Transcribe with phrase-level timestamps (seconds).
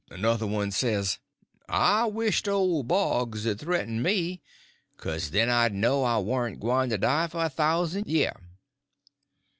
[0.09, 1.19] Another one says,
[1.69, 4.41] "I wisht old Boggs 'd threaten me,
[4.97, 8.33] 'cuz then I'd know I warn't gwyne to die for a thousan' year."